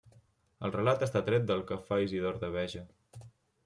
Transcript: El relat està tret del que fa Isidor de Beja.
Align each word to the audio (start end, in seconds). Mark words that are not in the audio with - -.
El 0.67 0.73
relat 0.77 1.05
està 1.09 1.23
tret 1.29 1.47
del 1.53 1.63
que 1.69 1.81
fa 1.91 2.03
Isidor 2.09 2.43
de 2.45 2.55
Beja. 2.61 2.87